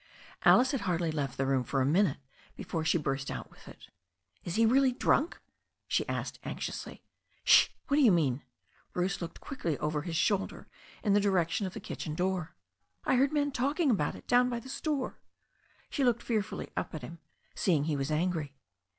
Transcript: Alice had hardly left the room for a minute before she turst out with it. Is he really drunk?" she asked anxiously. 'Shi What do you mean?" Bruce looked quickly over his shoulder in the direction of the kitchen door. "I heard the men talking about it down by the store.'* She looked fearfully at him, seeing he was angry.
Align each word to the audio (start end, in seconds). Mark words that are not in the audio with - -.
Alice 0.43 0.71
had 0.71 0.81
hardly 0.81 1.11
left 1.11 1.37
the 1.37 1.45
room 1.45 1.63
for 1.63 1.79
a 1.79 1.85
minute 1.85 2.17
before 2.55 2.83
she 2.83 2.97
turst 2.97 3.29
out 3.29 3.51
with 3.51 3.67
it. 3.67 3.89
Is 4.43 4.55
he 4.55 4.65
really 4.65 4.91
drunk?" 4.93 5.39
she 5.87 6.09
asked 6.09 6.39
anxiously. 6.43 7.03
'Shi 7.43 7.69
What 7.87 7.97
do 7.97 8.01
you 8.03 8.11
mean?" 8.11 8.41
Bruce 8.93 9.21
looked 9.21 9.39
quickly 9.39 9.77
over 9.77 10.01
his 10.01 10.15
shoulder 10.15 10.67
in 11.03 11.13
the 11.13 11.19
direction 11.19 11.67
of 11.67 11.75
the 11.75 11.79
kitchen 11.79 12.15
door. 12.15 12.55
"I 13.05 13.15
heard 13.15 13.29
the 13.29 13.35
men 13.35 13.51
talking 13.51 13.91
about 13.91 14.15
it 14.15 14.25
down 14.27 14.49
by 14.49 14.59
the 14.59 14.69
store.'* 14.69 15.19
She 15.91 16.03
looked 16.03 16.23
fearfully 16.23 16.71
at 16.75 17.01
him, 17.03 17.19
seeing 17.53 17.83
he 17.83 17.95
was 17.95 18.09
angry. 18.09 18.55